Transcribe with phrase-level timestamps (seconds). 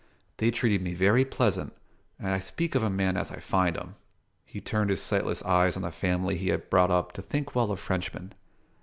[0.37, 1.73] They treated me very pleasant,
[2.17, 3.93] and I speak of a man as I find en."
[4.43, 7.69] He turned his sightless eyes on the family he had brought up to think well
[7.71, 8.33] of Frenchmen.